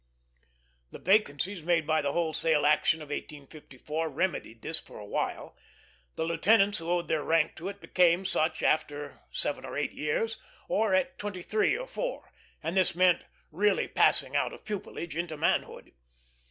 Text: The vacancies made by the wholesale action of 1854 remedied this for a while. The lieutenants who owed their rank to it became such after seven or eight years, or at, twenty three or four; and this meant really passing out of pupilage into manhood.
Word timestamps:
The 0.89 0.97
vacancies 0.97 1.61
made 1.61 1.85
by 1.85 2.01
the 2.01 2.11
wholesale 2.13 2.65
action 2.65 3.03
of 3.03 3.09
1854 3.09 4.09
remedied 4.09 4.63
this 4.63 4.79
for 4.79 4.97
a 4.97 5.05
while. 5.05 5.55
The 6.15 6.23
lieutenants 6.23 6.79
who 6.79 6.89
owed 6.89 7.07
their 7.07 7.21
rank 7.23 7.53
to 7.57 7.69
it 7.69 7.79
became 7.79 8.25
such 8.25 8.63
after 8.63 9.21
seven 9.29 9.63
or 9.63 9.77
eight 9.77 9.91
years, 9.93 10.39
or 10.67 10.95
at, 10.95 11.19
twenty 11.19 11.43
three 11.43 11.77
or 11.77 11.85
four; 11.85 12.31
and 12.63 12.75
this 12.75 12.95
meant 12.95 13.25
really 13.51 13.87
passing 13.87 14.35
out 14.35 14.53
of 14.53 14.65
pupilage 14.65 15.15
into 15.15 15.37
manhood. 15.37 15.91